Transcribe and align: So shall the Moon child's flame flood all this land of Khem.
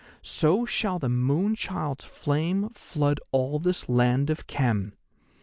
So 0.23 0.65
shall 0.65 0.97
the 0.97 1.09
Moon 1.09 1.53
child's 1.53 2.05
flame 2.05 2.69
flood 2.69 3.19
all 3.31 3.59
this 3.59 3.87
land 3.87 4.31
of 4.31 4.47
Khem. 4.47 4.93